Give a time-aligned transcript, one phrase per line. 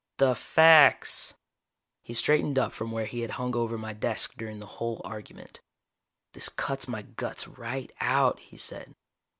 [0.17, 1.35] "The facts!"
[2.01, 5.61] He straightened up from where he had hung over my desk during the whole argument.
[6.33, 8.95] "This cuts my guts right out," he said.